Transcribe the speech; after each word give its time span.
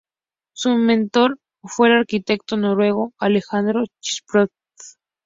Su 0.53 0.71
mentor 0.77 1.37
fue 1.61 1.89
el 1.89 1.97
arquitecto 1.99 2.57
noruego 2.57 3.13
Alejandro 3.19 3.83
Christophersen. 4.01 4.49